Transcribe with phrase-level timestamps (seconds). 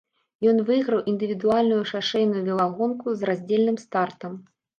[0.51, 4.33] Ён выйграў індывідуальную шашэйную велагонку з раздзельным стартам.